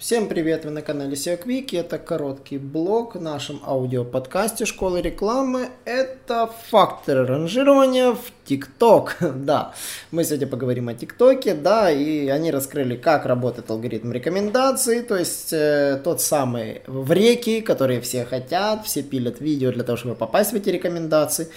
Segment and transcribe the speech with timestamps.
[0.00, 5.68] Всем привет, вы на канале SEO Quick, это короткий блог в нашем аудиоподкасте школы рекламы.
[5.84, 9.18] Это факторы ранжирования в ТикТок.
[9.20, 9.74] да,
[10.10, 15.52] мы сегодня поговорим о ТикТоке, да, и они раскрыли, как работает алгоритм рекомендаций, то есть
[15.52, 20.52] э, тот самый в реки, которые все хотят, все пилят видео для того, чтобы попасть
[20.52, 21.48] в эти рекомендации.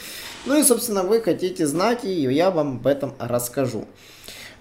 [0.46, 3.86] Ну и, собственно, вы хотите знать, и я вам об этом расскажу.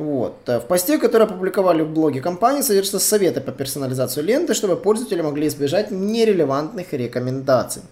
[0.02, 0.48] Вот.
[0.48, 5.22] Э, в посте, который опубликовали в блоге компании, содержатся советы по персонализации ленты, чтобы пользователи
[5.22, 7.82] могли избежать нерелевантных рекомендаций.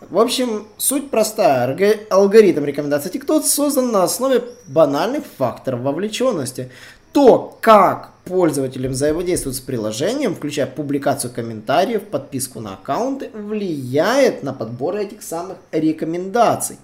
[0.00, 1.76] В общем, суть простая.
[2.08, 6.70] Алгоритм рекомендаций TikTok создан на основе банальных факторов вовлеченности.
[7.12, 14.96] То, как пользователи взаимодействуют с приложением, включая публикацию комментариев, подписку на аккаунты, влияет на подбор
[14.96, 16.78] этих самых рекомендаций.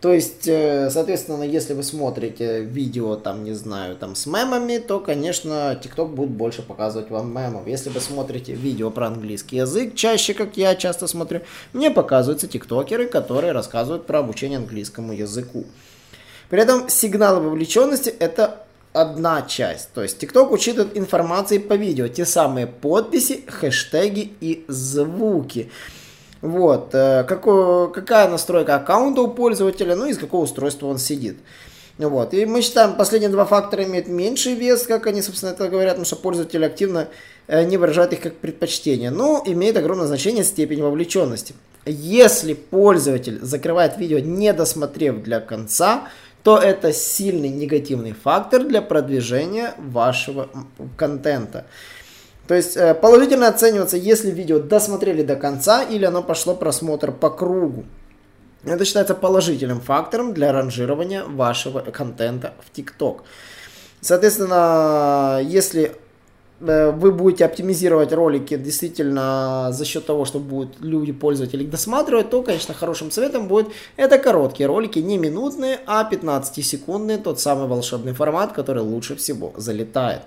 [0.00, 5.00] То есть, э, соответственно, если вы смотрите видео, там, не знаю, там, с мемами, то,
[5.00, 7.66] конечно, TikTok будет больше показывать вам мемов.
[7.66, 11.40] Если вы смотрите видео про английский язык, чаще, как я часто смотрю,
[11.72, 15.64] мне показываются тиктокеры, которые рассказывают про обучение английскому языку.
[16.48, 19.92] При этом сигналы вовлеченности это одна часть.
[19.94, 25.70] То есть TikTok учитывает информации по видео, те самые подписи, хэштеги и звуки.
[26.40, 31.36] Вот, э, какой, какая настройка аккаунта у пользователя, ну и с какого устройства он сидит.
[31.98, 32.32] Вот.
[32.32, 36.06] И мы считаем, последние два фактора имеют меньший вес, как они, собственно, это говорят, потому
[36.06, 37.08] что пользователи активно
[37.48, 39.10] э, не выражают их как предпочтение.
[39.10, 41.54] Но имеет огромное значение степень вовлеченности.
[41.86, 46.08] Если пользователь закрывает видео, не досмотрев для конца,
[46.44, 50.48] то это сильный негативный фактор для продвижения вашего
[50.96, 51.66] контента.
[52.48, 57.28] То есть э, положительно оценивается, если видео досмотрели до конца или оно пошло просмотр по
[57.28, 57.84] кругу.
[58.64, 63.20] Это считается положительным фактором для ранжирования вашего контента в TikTok.
[64.00, 65.92] Соответственно, если
[66.60, 72.42] э, вы будете оптимизировать ролики действительно за счет того, что будут люди, пользователи досматривать, то,
[72.42, 78.52] конечно, хорошим советом будет это короткие ролики, не минутные, а 15-секундные, тот самый волшебный формат,
[78.52, 80.22] который лучше всего залетает.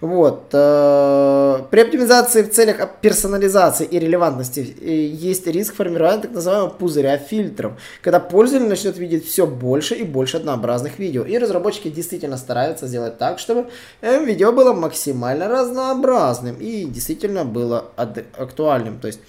[0.00, 0.48] Вот.
[0.52, 7.18] Э, при оптимизации в целях персонализации и релевантности э, есть риск формирования так называемого пузыря
[7.18, 7.72] фильтров,
[8.02, 11.24] когда пользователь начнет видеть все больше и больше однообразных видео.
[11.24, 13.66] И разработчики действительно стараются сделать так, чтобы
[14.00, 18.98] э, видео было максимально разнообразным и действительно было актуальным.
[19.00, 19.20] То есть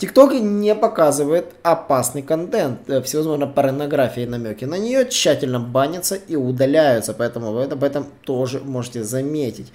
[0.00, 7.12] ТикТок не показывает опасный контент, всевозможно порнография и намеки на нее тщательно банятся и удаляются,
[7.12, 9.70] поэтому вы об этом тоже можете заметить.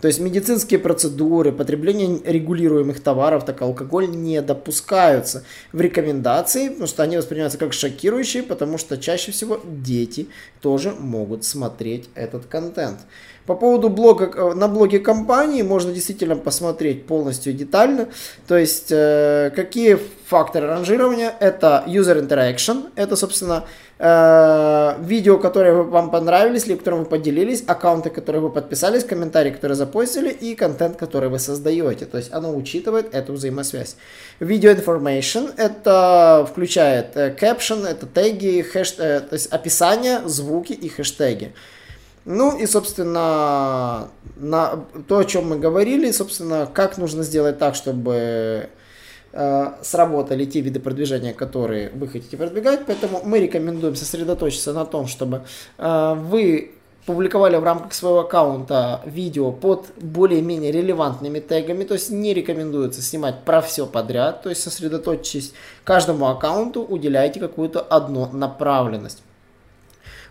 [0.00, 5.42] То есть медицинские процедуры, потребление регулируемых товаров, так алкоголь не допускаются
[5.72, 10.28] в рекомендации, потому что они воспринимаются как шокирующие, потому что чаще всего дети
[10.60, 13.00] тоже могут смотреть этот контент.
[13.48, 18.08] По поводу блога, э, на блоге компании можно действительно посмотреть полностью детально.
[18.46, 21.32] То есть, э, какие факторы ранжирования?
[21.40, 23.64] Это user interaction, это, собственно,
[23.98, 29.76] э, видео, которые вам понравились, или которым вы поделились, аккаунты, которые вы подписались, комментарии, которые
[29.76, 32.04] запостили, и контент, который вы создаете.
[32.04, 33.96] То есть, оно учитывает эту взаимосвязь.
[34.40, 41.54] Video information, это включает caption, это теги, хэш, то есть описание, звуки и хэштеги.
[42.30, 48.68] Ну и, собственно, на то, о чем мы говорили, собственно, как нужно сделать так, чтобы
[49.32, 52.80] э, сработали те виды продвижения, которые вы хотите продвигать.
[52.86, 55.44] Поэтому мы рекомендуем сосредоточиться на том, чтобы
[55.78, 56.72] э, вы
[57.06, 63.44] публиковали в рамках своего аккаунта видео под более-менее релевантными тегами, то есть не рекомендуется снимать
[63.46, 69.22] про все подряд, то есть сосредоточьтесь каждому аккаунту, уделяйте какую-то одну направленность.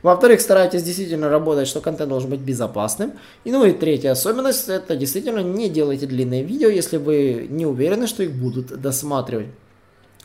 [0.03, 3.13] Во-вторых, старайтесь действительно работать, что контент должен быть безопасным.
[3.43, 8.07] И ну и третья особенность, это действительно не делайте длинные видео, если вы не уверены,
[8.07, 9.47] что их будут досматривать.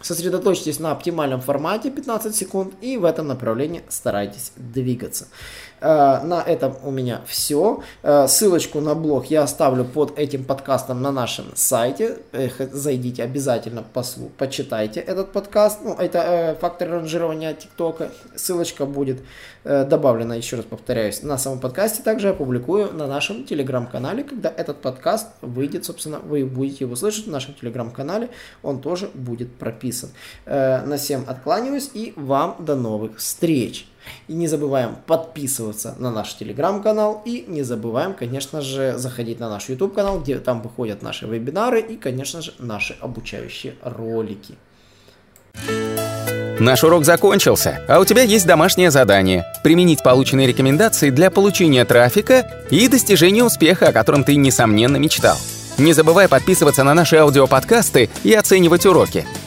[0.02, 5.28] Сосредоточьтесь на оптимальном формате 15 секунд и в этом направлении старайтесь двигаться.
[5.82, 7.82] Э, на этом у меня все.
[8.02, 12.18] Э, ссылочку на блог я оставлю под этим подкастом на нашем сайте.
[12.58, 15.80] Зайдите обязательно, послу, почитайте этот подкаст.
[15.84, 18.10] Ну, это э, фактор ранжирования ТикТока.
[18.36, 19.20] Ссылочка будет
[19.64, 22.02] добавлена, еще раз повторяюсь, на самом подкасте.
[22.02, 27.26] Также я публикую на нашем телеграм-канале, когда этот подкаст выйдет, собственно, вы будете его слышать
[27.26, 28.30] в нашем телеграм-канале.
[28.64, 29.91] Он тоже будет прописан.
[30.46, 33.86] На всем откланиваюсь и вам до новых встреч.
[34.26, 37.22] И не забываем подписываться на наш телеграм-канал.
[37.24, 41.80] И не забываем, конечно же, заходить на наш YouTube канал, где там выходят наши вебинары
[41.80, 44.56] и, конечно же, наши обучающие ролики.
[46.58, 52.66] Наш урок закончился, а у тебя есть домашнее задание– применить полученные рекомендации для получения трафика
[52.70, 55.36] и достижения успеха, о котором ты, несомненно, мечтал.
[55.78, 59.26] Не забывай подписываться на наши аудиоподкасты и оценивать уроки.